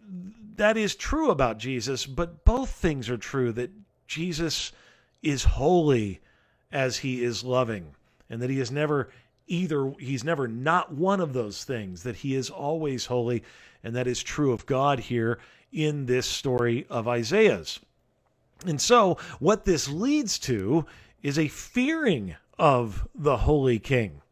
that 0.56 0.78
is 0.78 0.94
true 0.94 1.28
about 1.28 1.58
Jesus. 1.58 2.06
But 2.06 2.46
both 2.46 2.70
things 2.70 3.10
are 3.10 3.18
true. 3.18 3.52
That 3.52 3.70
Jesus 4.06 4.72
is 5.22 5.44
holy 5.44 6.22
as 6.72 6.98
he 6.98 7.22
is 7.22 7.44
loving, 7.44 7.94
and 8.30 8.40
that 8.40 8.50
he 8.50 8.60
is 8.60 8.70
never 8.70 9.10
either, 9.46 9.92
he's 9.98 10.24
never 10.24 10.48
not 10.48 10.92
one 10.92 11.20
of 11.20 11.32
those 11.32 11.64
things, 11.64 12.02
that 12.02 12.16
he 12.16 12.34
is 12.34 12.50
always 12.50 13.06
holy, 13.06 13.42
and 13.84 13.94
that 13.94 14.06
is 14.06 14.22
true 14.22 14.52
of 14.52 14.66
God 14.66 15.00
here 15.00 15.38
in 15.72 16.06
this 16.06 16.26
story 16.26 16.86
of 16.88 17.06
Isaiah's. 17.06 17.80
And 18.66 18.80
so, 18.80 19.18
what 19.40 19.64
this 19.64 19.88
leads 19.88 20.38
to 20.40 20.86
is 21.22 21.38
a 21.38 21.48
fearing 21.48 22.36
of 22.58 23.08
the 23.14 23.38
holy 23.38 23.78
king. 23.78 24.22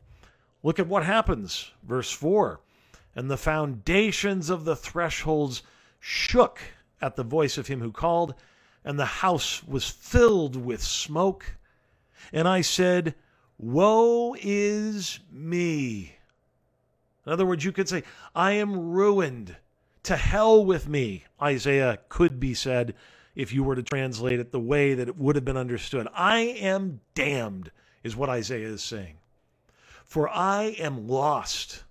Look 0.62 0.78
at 0.78 0.86
what 0.86 1.04
happens, 1.04 1.70
verse 1.82 2.10
4 2.10 2.60
And 3.16 3.30
the 3.30 3.36
foundations 3.36 4.50
of 4.50 4.64
the 4.64 4.76
thresholds 4.76 5.62
shook 5.98 6.60
at 7.00 7.16
the 7.16 7.24
voice 7.24 7.58
of 7.58 7.66
him 7.66 7.80
who 7.80 7.92
called, 7.92 8.34
and 8.84 8.98
the 8.98 9.04
house 9.04 9.64
was 9.64 9.88
filled 9.88 10.56
with 10.56 10.82
smoke. 10.82 11.56
And 12.32 12.46
I 12.46 12.60
said, 12.60 13.14
Woe 13.58 14.34
is 14.40 15.20
me. 15.30 16.16
In 17.26 17.32
other 17.32 17.46
words, 17.46 17.64
you 17.64 17.72
could 17.72 17.88
say, 17.88 18.02
I 18.34 18.52
am 18.52 18.90
ruined. 18.90 19.56
To 20.04 20.16
hell 20.16 20.64
with 20.64 20.88
me, 20.88 21.24
Isaiah 21.42 21.98
could 22.08 22.40
be 22.40 22.54
said 22.54 22.94
if 23.34 23.52
you 23.52 23.62
were 23.62 23.76
to 23.76 23.82
translate 23.82 24.40
it 24.40 24.50
the 24.50 24.58
way 24.58 24.94
that 24.94 25.08
it 25.08 25.18
would 25.18 25.36
have 25.36 25.44
been 25.44 25.56
understood. 25.56 26.08
I 26.14 26.38
am 26.40 27.00
damned, 27.14 27.70
is 28.02 28.16
what 28.16 28.30
Isaiah 28.30 28.68
is 28.68 28.82
saying. 28.82 29.18
For 30.04 30.28
I 30.28 30.74
am 30.78 31.06
lost. 31.06 31.84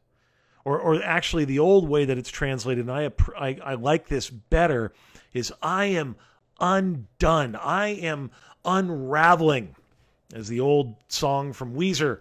Or, 0.65 0.79
or 0.79 1.01
actually, 1.03 1.45
the 1.45 1.59
old 1.59 1.87
way 1.87 2.05
that 2.05 2.17
it's 2.17 2.29
translated, 2.29 2.87
and 2.87 2.91
I, 2.91 3.11
I, 3.39 3.59
I 3.63 3.73
like 3.75 4.07
this 4.07 4.29
better, 4.29 4.91
is 5.33 5.53
I 5.61 5.85
am 5.85 6.15
undone. 6.59 7.55
I 7.55 7.89
am 7.89 8.31
unraveling, 8.65 9.75
as 10.33 10.47
the 10.47 10.59
old 10.59 10.95
song 11.07 11.53
from 11.53 11.73
Weezer 11.73 12.19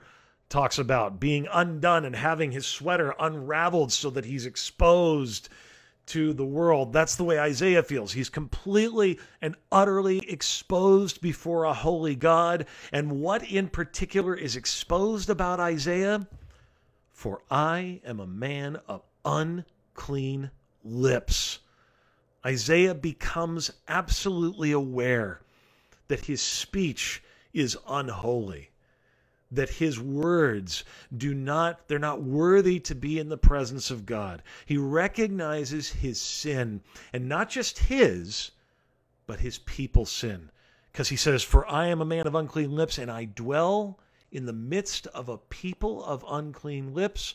talks 0.48 0.78
about 0.78 1.20
being 1.20 1.46
undone 1.52 2.04
and 2.04 2.16
having 2.16 2.52
his 2.52 2.66
sweater 2.66 3.14
unraveled 3.18 3.92
so 3.92 4.10
that 4.10 4.24
he's 4.24 4.46
exposed 4.46 5.48
to 6.06 6.32
the 6.32 6.44
world. 6.44 6.92
That's 6.92 7.16
the 7.16 7.24
way 7.24 7.38
Isaiah 7.38 7.82
feels. 7.82 8.12
He's 8.12 8.30
completely 8.30 9.18
and 9.42 9.56
utterly 9.70 10.20
exposed 10.26 11.20
before 11.20 11.64
a 11.64 11.74
holy 11.74 12.16
God. 12.16 12.66
And 12.92 13.20
what 13.20 13.42
in 13.42 13.68
particular 13.68 14.34
is 14.34 14.56
exposed 14.56 15.28
about 15.28 15.60
Isaiah? 15.60 16.26
For 17.10 17.42
I 17.50 18.00
am 18.06 18.20
a 18.20 18.26
man 18.26 18.78
of 18.88 19.02
unclean 19.22 20.50
lips. 20.82 21.58
Isaiah 22.46 22.94
becomes 22.94 23.70
absolutely 23.86 24.72
aware 24.72 25.42
that 26.06 26.24
his 26.24 26.40
speech 26.40 27.22
is 27.52 27.76
unholy 27.88 28.70
that 29.50 29.70
his 29.70 29.98
words 29.98 30.84
do 31.16 31.32
not 31.32 31.88
they're 31.88 31.98
not 31.98 32.22
worthy 32.22 32.78
to 32.80 32.94
be 32.94 33.18
in 33.18 33.28
the 33.28 33.38
presence 33.38 33.90
of 33.90 34.06
God. 34.06 34.42
He 34.66 34.76
recognizes 34.76 35.90
his 35.90 36.20
sin 36.20 36.82
and 37.12 37.28
not 37.28 37.48
just 37.48 37.78
his 37.78 38.50
but 39.26 39.40
his 39.40 39.58
people's 39.58 40.10
sin 40.10 40.50
because 40.92 41.08
he 41.08 41.16
says 41.16 41.42
for 41.42 41.66
I 41.70 41.86
am 41.86 42.00
a 42.00 42.06
man 42.06 42.26
of 42.26 42.34
unclean 42.34 42.72
lips 42.72 42.98
and 42.98 43.10
I 43.10 43.24
dwell 43.24 43.98
in 44.30 44.44
the 44.44 44.52
midst 44.52 45.06
of 45.08 45.28
a 45.28 45.38
people 45.38 46.04
of 46.04 46.24
unclean 46.28 46.92
lips 46.92 47.34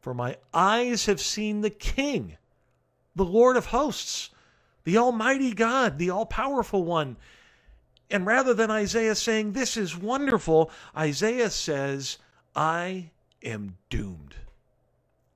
for 0.00 0.12
my 0.12 0.36
eyes 0.52 1.06
have 1.06 1.20
seen 1.20 1.60
the 1.60 1.70
king 1.70 2.36
the 3.14 3.24
Lord 3.24 3.56
of 3.56 3.66
hosts 3.66 4.30
the 4.82 4.98
almighty 4.98 5.54
God 5.54 5.98
the 5.98 6.10
all 6.10 6.26
powerful 6.26 6.84
one 6.84 7.16
and 8.14 8.24
rather 8.24 8.54
than 8.54 8.70
Isaiah 8.70 9.16
saying, 9.16 9.52
This 9.54 9.76
is 9.76 9.98
wonderful, 9.98 10.70
Isaiah 10.96 11.50
says, 11.50 12.18
I 12.54 13.10
am 13.42 13.76
doomed. 13.90 14.36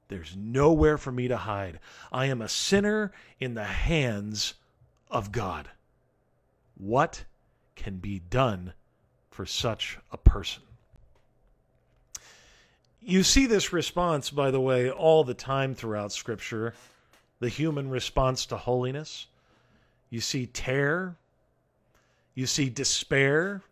There's 0.06 0.37
nowhere 0.37 0.97
for 0.97 1.11
me 1.11 1.26
to 1.26 1.38
hide. 1.38 1.80
I 2.12 2.26
am 2.26 2.40
a 2.40 2.49
sinner 2.49 3.11
in 3.40 3.54
the 3.54 3.64
hands 3.64 4.54
of 5.11 5.32
God. 5.32 5.68
What 6.76 7.25
can 7.75 7.97
be 7.97 8.20
done 8.20 8.75
for 9.28 9.44
such 9.44 9.99
a 10.12 10.16
person? 10.16 10.62
You 13.00 13.25
see 13.25 13.47
this 13.47 13.73
response, 13.73 14.30
by 14.30 14.52
the 14.52 14.61
way, 14.61 14.88
all 14.88 15.25
the 15.25 15.35
time 15.35 15.75
throughout 15.75 16.12
Scripture 16.12 16.75
the 17.40 17.49
human 17.49 17.90
response 17.90 18.47
to 18.47 18.56
holiness. 18.56 19.26
You 20.11 20.20
see 20.20 20.47
tear 20.47 21.16
you 22.38 22.47
see 22.47 22.71
despair. 22.71 23.62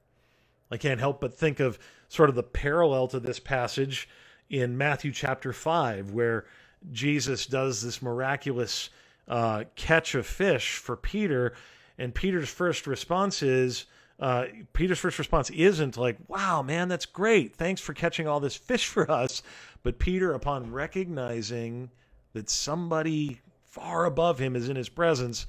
I 0.73 0.77
can't 0.77 0.99
help 0.99 1.21
but 1.21 1.33
think 1.33 1.61
of 1.61 1.79
sort 2.09 2.29
of 2.29 2.35
the 2.35 2.43
parallel 2.43 3.07
to 3.07 3.21
this 3.21 3.39
passage 3.39 4.09
in 4.51 4.77
Matthew 4.77 5.13
chapter 5.13 5.53
5, 5.53 6.11
where 6.11 6.47
Jesus 6.91 7.47
does 7.47 7.81
this 7.81 8.03
miraculous 8.03 8.91
uh, 9.29 9.63
catch 9.77 10.17
of 10.17 10.27
fish 10.27 10.79
for 10.79 10.97
Peter. 10.97 11.53
And 11.97 12.13
Peter's 12.13 12.49
first 12.49 12.89
response 12.89 13.41
is, 13.41 13.85
uh, 14.19 14.47
Peter's 14.73 14.99
first 14.99 15.21
response 15.21 15.49
isn't 15.51 15.97
like, 15.97 16.17
wow, 16.27 16.61
man, 16.61 16.89
that's 16.89 17.07
great. 17.07 17.55
Thanks 17.55 17.81
for 17.81 17.95
catching 17.95 18.27
all 18.27 18.41
this 18.41 18.57
fish 18.57 18.89
for 18.89 19.09
us. 19.09 19.45
But 19.85 20.01
Peter, 20.01 20.33
upon 20.33 20.73
recognizing 20.73 21.89
that 22.33 22.51
somebody 22.51 23.41
far 23.63 24.07
above 24.07 24.41
him 24.41 24.57
is 24.57 24.69
in 24.69 24.75
his 24.75 24.89
presence, 24.89 25.47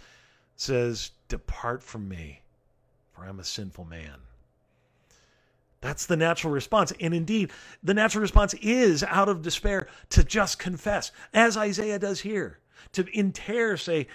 says, 0.56 1.10
Depart 1.30 1.82
from 1.82 2.08
me 2.08 2.42
for 3.18 3.26
I'm 3.26 3.40
a 3.40 3.44
sinful 3.44 3.86
man. 3.86 4.20
That's 5.82 6.06
the 6.06 6.18
natural 6.18 6.54
response. 6.54 6.94
And 7.00 7.14
indeed, 7.14 7.52
the 7.84 7.94
natural 7.94 8.22
response 8.22 8.54
is 8.56 9.04
out 9.04 9.30
of 9.30 9.42
despair 9.42 9.88
to 10.10 10.24
just 10.24 10.60
confess, 10.60 11.12
as 11.34 11.58
Isaiah 11.58 12.00
does 12.00 12.22
here, 12.22 12.60
to 12.94 13.06
in 13.18 13.32
terror 13.32 13.78
say, 13.78 14.08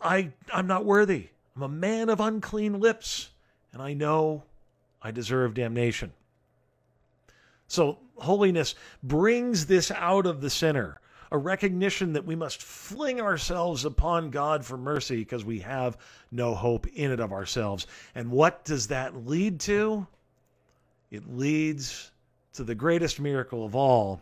I, 0.00 0.32
I'm 0.52 0.66
not 0.66 0.84
worthy. 0.84 1.28
I'm 1.54 1.62
a 1.62 1.68
man 1.68 2.08
of 2.08 2.20
unclean 2.20 2.80
lips, 2.80 3.30
and 3.72 3.82
I 3.82 3.94
know 3.94 4.44
I 5.02 5.10
deserve 5.10 5.54
damnation. 5.54 6.12
So, 7.66 7.98
holiness 8.16 8.74
brings 9.02 9.66
this 9.66 9.90
out 9.90 10.26
of 10.26 10.40
the 10.40 10.50
sinner 10.50 11.00
a 11.32 11.38
recognition 11.38 12.12
that 12.14 12.26
we 12.26 12.34
must 12.34 12.62
fling 12.62 13.20
ourselves 13.20 13.84
upon 13.84 14.30
God 14.30 14.64
for 14.64 14.76
mercy 14.76 15.16
because 15.16 15.44
we 15.44 15.60
have 15.60 15.96
no 16.30 16.54
hope 16.54 16.86
in 16.88 17.10
it 17.12 17.20
of 17.20 17.32
ourselves. 17.32 17.86
And 18.14 18.30
what 18.30 18.64
does 18.64 18.88
that 18.88 19.26
lead 19.26 19.60
to? 19.60 20.06
It 21.10 21.36
leads 21.36 22.10
to 22.54 22.64
the 22.64 22.74
greatest 22.74 23.20
miracle 23.20 23.64
of 23.64 23.76
all 23.76 24.20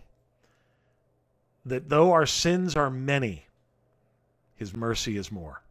that 1.65 1.89
though 1.89 2.13
our 2.13 2.27
sins 2.27 2.77
are 2.77 2.91
many, 2.91 3.45
his 4.57 4.75
mercy 4.75 5.17
is 5.17 5.33
more. 5.33 5.63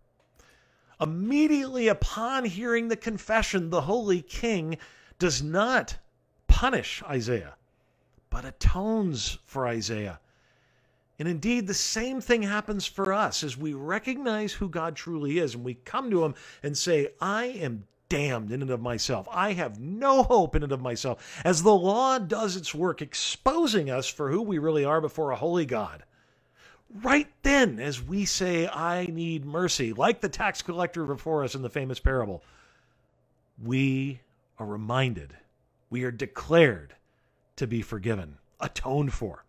Immediately 0.99 1.87
upon 1.87 2.45
hearing 2.45 2.87
the 2.87 2.95
confession, 2.95 3.69
the 3.69 3.81
holy 3.81 4.21
king 4.21 4.77
does 5.19 5.43
not 5.43 5.97
punish 6.47 7.03
Isaiah, 7.03 7.55
but 8.29 8.45
atones 8.45 9.37
for 9.45 9.67
Isaiah. 9.67 10.19
And 11.19 11.27
indeed, 11.27 11.65
the 11.65 11.73
same 11.73 12.21
thing 12.21 12.43
happens 12.43 12.85
for 12.85 13.11
us 13.11 13.43
as 13.43 13.57
we 13.57 13.73
recognize 13.73 14.53
who 14.53 14.69
God 14.69 14.95
truly 14.95 15.39
is 15.39 15.55
and 15.55 15.63
we 15.63 15.73
come 15.73 16.11
to 16.11 16.23
Him 16.23 16.35
and 16.61 16.77
say, 16.77 17.09
I 17.19 17.45
am 17.45 17.87
damned 18.09 18.51
in 18.51 18.61
and 18.61 18.71
of 18.71 18.81
myself. 18.81 19.27
I 19.31 19.53
have 19.53 19.79
no 19.79 20.23
hope 20.23 20.55
in 20.55 20.63
and 20.63 20.71
of 20.71 20.81
myself. 20.81 21.41
As 21.43 21.63
the 21.63 21.73
law 21.73 22.19
does 22.19 22.55
its 22.55 22.73
work, 22.73 23.01
exposing 23.01 23.89
us 23.89 24.07
for 24.07 24.29
who 24.29 24.41
we 24.41 24.59
really 24.59 24.85
are 24.85 25.01
before 25.01 25.31
a 25.31 25.35
holy 25.35 25.65
God. 25.65 26.03
Right 26.89 27.27
then, 27.43 27.79
as 27.79 28.01
we 28.01 28.23
say, 28.25 28.67
I 28.67 29.07
need 29.07 29.43
mercy, 29.43 29.93
like 29.93 30.21
the 30.21 30.29
tax 30.29 30.61
collector 30.61 31.03
before 31.03 31.43
us 31.43 31.53
in 31.53 31.61
the 31.61 31.69
famous 31.69 31.99
parable, 31.99 32.43
we 33.61 34.21
are 34.57 34.65
reminded, 34.65 35.35
we 35.89 36.03
are 36.03 36.11
declared 36.11 36.95
to 37.57 37.67
be 37.67 37.81
forgiven, 37.81 38.37
atoned 38.61 39.13
for. 39.13 39.43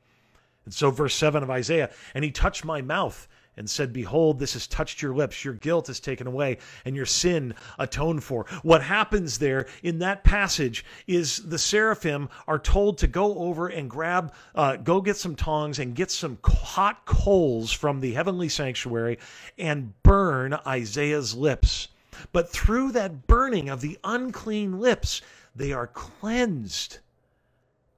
And 0.69 0.75
so, 0.75 0.91
verse 0.91 1.15
7 1.15 1.43
of 1.43 1.49
Isaiah, 1.49 1.89
and 2.13 2.23
he 2.23 2.31
touched 2.31 2.63
my 2.63 2.83
mouth 2.83 3.27
and 3.57 3.71
said, 3.71 3.91
Behold, 3.91 4.39
this 4.39 4.53
has 4.53 4.67
touched 4.67 5.01
your 5.01 5.15
lips. 5.15 5.43
Your 5.43 5.55
guilt 5.55 5.89
is 5.89 5.99
taken 5.99 6.27
away 6.27 6.59
and 6.85 6.95
your 6.95 7.07
sin 7.07 7.55
atoned 7.79 8.23
for. 8.23 8.45
What 8.63 8.83
happens 8.83 9.39
there 9.39 9.67
in 9.83 10.01
that 10.01 10.25
passage 10.25 10.85
is 11.07 11.39
the 11.39 11.59
seraphim 11.59 12.29
are 12.47 12.59
told 12.59 12.99
to 12.99 13.07
go 13.07 13.39
over 13.39 13.69
and 13.69 13.89
grab, 13.89 14.35
uh, 14.55 14.77
go 14.77 15.01
get 15.01 15.17
some 15.17 15.35
tongs 15.35 15.79
and 15.79 15.95
get 15.95 16.11
some 16.11 16.37
hot 16.45 17.07
coals 17.07 17.73
from 17.73 18.01
the 18.01 18.13
heavenly 18.13 18.51
sanctuary 18.51 19.19
and 19.57 19.95
burn 20.03 20.53
Isaiah's 20.67 21.35
lips. 21.35 21.89
But 22.31 22.51
through 22.51 22.93
that 22.93 23.27
burning 23.27 23.71
of 23.71 23.81
the 23.81 23.97
unclean 24.05 24.79
lips, 24.81 25.23
they 25.57 25.73
are 25.73 25.87
cleansed. 25.87 26.99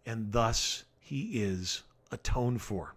And 0.06 0.30
thus 0.30 0.84
he 1.00 1.42
is 1.42 1.82
atone 2.10 2.58
for. 2.58 2.94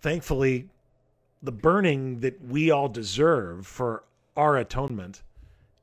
Thankfully, 0.00 0.68
the 1.42 1.52
burning 1.52 2.20
that 2.20 2.42
we 2.44 2.70
all 2.70 2.88
deserve 2.88 3.66
for 3.66 4.04
our 4.36 4.56
atonement 4.56 5.22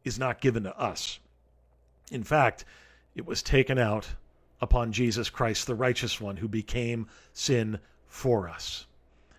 is 0.03 0.17
not 0.19 0.41
given 0.41 0.63
to 0.63 0.77
us. 0.77 1.19
In 2.11 2.23
fact, 2.23 2.65
it 3.15 3.25
was 3.25 3.43
taken 3.43 3.77
out 3.77 4.07
upon 4.61 4.91
Jesus 4.91 5.29
Christ, 5.29 5.67
the 5.67 5.75
righteous 5.75 6.21
one, 6.21 6.37
who 6.37 6.47
became 6.47 7.07
sin 7.33 7.79
for 8.07 8.47
us. 8.49 8.85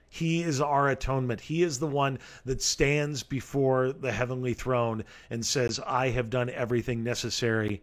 He 0.08 0.42
is 0.42 0.60
our 0.60 0.88
atonement. 0.88 1.40
He 1.40 1.62
is 1.62 1.78
the 1.78 1.86
one 1.86 2.18
that 2.44 2.60
stands 2.60 3.22
before 3.22 3.92
the 3.92 4.12
heavenly 4.12 4.52
throne 4.52 5.04
and 5.30 5.44
says, 5.44 5.80
I 5.86 6.10
have 6.10 6.28
done 6.28 6.50
everything 6.50 7.02
necessary 7.02 7.80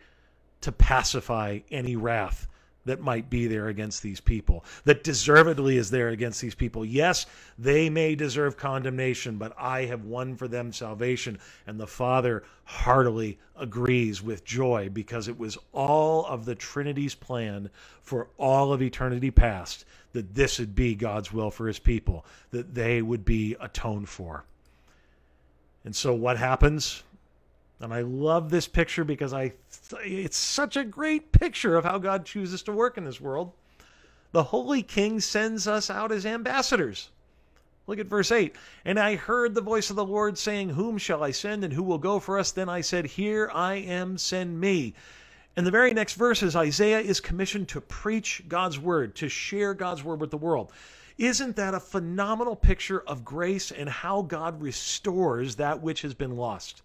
to 0.61 0.71
pacify 0.71 1.59
any 1.71 1.95
wrath 1.95 2.47
that 2.85 3.01
might 3.01 3.29
be 3.29 3.47
there 3.47 3.67
against 3.67 4.01
these 4.01 4.19
people, 4.19 4.63
that 4.85 5.03
deservedly 5.03 5.77
is 5.77 5.91
there 5.91 6.09
against 6.09 6.41
these 6.41 6.55
people. 6.55 6.85
Yes, 6.85 7.25
they 7.57 7.89
may 7.89 8.15
deserve 8.15 8.57
condemnation, 8.57 9.37
but 9.37 9.53
I 9.57 9.85
have 9.85 10.05
won 10.05 10.35
for 10.35 10.47
them 10.47 10.71
salvation. 10.71 11.39
And 11.67 11.79
the 11.79 11.87
Father 11.87 12.43
heartily 12.63 13.37
agrees 13.57 14.21
with 14.21 14.45
joy 14.45 14.89
because 14.91 15.27
it 15.27 15.37
was 15.37 15.57
all 15.73 16.25
of 16.25 16.45
the 16.45 16.55
Trinity's 16.55 17.15
plan 17.15 17.69
for 18.01 18.29
all 18.37 18.73
of 18.73 18.81
eternity 18.81 19.31
past 19.31 19.85
that 20.13 20.33
this 20.33 20.59
would 20.59 20.73
be 20.73 20.95
God's 20.95 21.31
will 21.31 21.51
for 21.51 21.67
his 21.67 21.79
people, 21.79 22.25
that 22.51 22.73
they 22.73 23.01
would 23.01 23.25
be 23.25 23.55
atoned 23.59 24.09
for. 24.09 24.45
And 25.85 25.95
so 25.95 26.13
what 26.13 26.37
happens? 26.37 27.03
And 27.81 27.93
I 27.93 28.01
love 28.01 28.49
this 28.49 28.67
picture 28.67 29.03
because 29.03 29.33
I 29.33 29.53
it's 30.03 30.37
such 30.37 30.75
a 30.75 30.83
great 30.83 31.31
picture 31.31 31.77
of 31.77 31.85
how 31.85 31.97
God 31.97 32.25
chooses 32.25 32.61
to 32.63 32.73
work 32.73 32.97
in 32.97 33.05
this 33.05 33.21
world. 33.21 33.53
The 34.31 34.43
Holy 34.43 34.83
King 34.83 35.19
sends 35.19 35.67
us 35.67 35.89
out 35.89 36.11
as 36.11 36.25
ambassadors. 36.25 37.09
Look 37.87 37.97
at 37.97 38.05
verse 38.05 38.31
8. 38.31 38.55
And 38.85 38.99
I 38.99 39.15
heard 39.15 39.55
the 39.55 39.61
voice 39.61 39.89
of 39.89 39.95
the 39.95 40.05
Lord 40.05 40.37
saying, 40.37 40.69
Whom 40.69 40.99
shall 40.99 41.23
I 41.23 41.31
send 41.31 41.63
and 41.63 41.73
who 41.73 41.81
will 41.81 41.97
go 41.97 42.19
for 42.19 42.37
us? 42.37 42.51
Then 42.51 42.69
I 42.69 42.81
said, 42.81 43.05
Here 43.07 43.49
I 43.51 43.75
am, 43.75 44.17
send 44.17 44.59
me. 44.59 44.93
And 45.55 45.65
the 45.65 45.71
very 45.71 45.91
next 45.93 46.13
verses, 46.13 46.55
Isaiah 46.55 46.99
is 46.99 47.19
commissioned 47.19 47.67
to 47.69 47.81
preach 47.81 48.43
God's 48.47 48.77
word, 48.77 49.15
to 49.15 49.27
share 49.27 49.73
God's 49.73 50.03
word 50.03 50.21
with 50.21 50.29
the 50.29 50.37
world. 50.37 50.71
Isn't 51.17 51.55
that 51.55 51.73
a 51.73 51.79
phenomenal 51.79 52.55
picture 52.55 53.01
of 53.01 53.25
grace 53.25 53.71
and 53.71 53.89
how 53.89 54.21
God 54.21 54.61
restores 54.61 55.55
that 55.55 55.81
which 55.81 56.03
has 56.03 56.13
been 56.13 56.37
lost? 56.37 56.83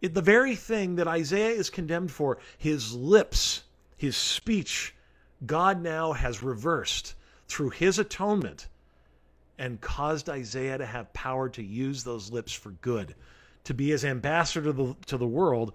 It, 0.00 0.14
the 0.14 0.22
very 0.22 0.54
thing 0.54 0.96
that 0.96 1.08
Isaiah 1.08 1.50
is 1.50 1.70
condemned 1.70 2.12
for, 2.12 2.38
his 2.56 2.94
lips, 2.94 3.64
his 3.96 4.16
speech, 4.16 4.94
God 5.44 5.82
now 5.82 6.12
has 6.12 6.42
reversed 6.42 7.14
through 7.48 7.70
his 7.70 7.98
atonement 7.98 8.68
and 9.58 9.80
caused 9.80 10.28
Isaiah 10.28 10.78
to 10.78 10.86
have 10.86 11.12
power 11.12 11.48
to 11.50 11.62
use 11.62 12.04
those 12.04 12.30
lips 12.30 12.52
for 12.52 12.70
good, 12.70 13.14
to 13.64 13.74
be 13.74 13.90
his 13.90 14.04
ambassador 14.04 14.66
to 14.66 14.72
the, 14.72 14.96
to 15.06 15.16
the 15.16 15.26
world 15.26 15.72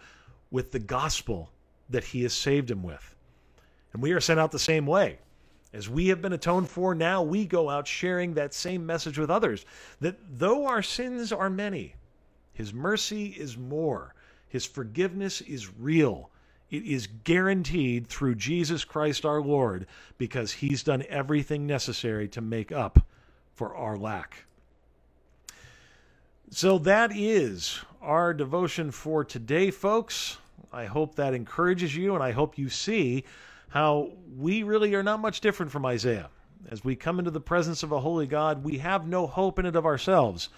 with 0.52 0.72
the 0.72 0.80
gospel 0.80 1.52
that 1.90 2.06
he 2.06 2.24
has 2.24 2.34
saved 2.34 2.72
him 2.72 2.82
with. 2.82 3.16
And 3.92 4.02
we 4.02 4.14
are 4.14 4.22
sent 4.22 4.40
out 4.40 4.52
the 4.52 4.60
same 4.60 4.86
way. 4.86 5.20
As 5.74 5.90
we 5.90 6.08
have 6.10 6.22
been 6.22 6.34
atoned 6.34 6.70
for, 6.70 6.94
now 6.94 7.24
we 7.24 7.46
go 7.46 7.70
out 7.70 7.88
sharing 7.88 8.36
that 8.36 8.54
same 8.54 8.86
message 8.86 9.18
with 9.18 9.32
others 9.32 9.66
that 10.00 10.18
though 10.30 10.68
our 10.68 10.84
sins 10.84 11.32
are 11.32 11.50
many, 11.50 11.96
his 12.54 12.74
mercy 12.74 13.28
is 13.28 13.58
more. 13.58 14.14
His 14.48 14.66
forgiveness 14.66 15.42
is 15.42 15.74
real. 15.74 16.30
It 16.70 16.86
is 16.86 17.08
guaranteed 17.08 18.08
through 18.08 18.36
Jesus 18.36 18.86
Christ 18.86 19.26
our 19.26 19.42
Lord 19.42 19.88
because 20.18 20.52
he's 20.52 20.84
done 20.84 21.04
everything 21.10 21.68
necessary 21.68 22.28
to 22.30 22.42
make 22.42 22.72
up 22.72 23.06
for 23.54 23.76
our 23.76 23.98
lack. 23.98 24.46
So 26.50 26.78
that 26.80 27.12
is 27.14 27.80
our 28.02 28.34
devotion 28.34 28.92
for 28.92 29.24
today, 29.24 29.72
folks. 29.72 30.38
I 30.72 30.86
hope 30.86 31.16
that 31.16 31.34
encourages 31.34 31.96
you, 31.96 32.14
and 32.14 32.24
I 32.24 32.32
hope 32.32 32.58
you 32.58 32.70
see 32.70 33.24
how 33.70 34.12
we 34.38 34.62
really 34.64 34.94
are 34.94 35.04
not 35.04 35.20
much 35.20 35.42
different 35.42 35.72
from 35.72 35.86
Isaiah. 35.86 36.30
As 36.70 36.84
we 36.84 36.96
come 36.96 37.20
into 37.20 37.32
the 37.32 37.42
presence 37.42 37.84
of 37.84 37.92
a 37.92 38.00
holy 38.00 38.28
God, 38.28 38.64
we 38.64 38.78
have 38.78 39.08
no 39.08 39.26
hope 39.28 39.60
in 39.60 39.66
it 39.66 39.76
of 39.76 39.86
ourselves. 39.86 40.50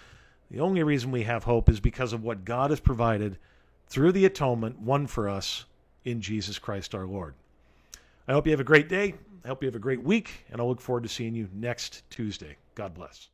The 0.50 0.60
only 0.60 0.82
reason 0.82 1.10
we 1.10 1.24
have 1.24 1.44
hope 1.44 1.68
is 1.68 1.80
because 1.80 2.12
of 2.12 2.22
what 2.22 2.44
God 2.44 2.70
has 2.70 2.80
provided 2.80 3.38
through 3.88 4.12
the 4.12 4.24
atonement 4.26 4.80
won 4.80 5.06
for 5.06 5.28
us 5.28 5.64
in 6.04 6.20
Jesus 6.20 6.58
Christ 6.58 6.94
our 6.94 7.06
Lord. 7.06 7.34
I 8.28 8.32
hope 8.32 8.46
you 8.46 8.52
have 8.52 8.60
a 8.60 8.64
great 8.64 8.88
day. 8.88 9.14
I 9.44 9.48
hope 9.48 9.62
you 9.62 9.68
have 9.68 9.76
a 9.76 9.80
great 9.80 10.02
week, 10.02 10.44
and 10.50 10.60
I 10.60 10.64
look 10.64 10.80
forward 10.80 11.04
to 11.04 11.08
seeing 11.08 11.34
you 11.34 11.48
next 11.52 12.08
Tuesday. 12.10 12.56
God 12.74 12.94
bless. 12.94 13.28